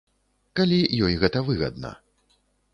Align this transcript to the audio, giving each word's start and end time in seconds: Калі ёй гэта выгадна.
Калі 0.59 0.79
ёй 1.09 1.13
гэта 1.25 1.45
выгадна. 1.53 1.95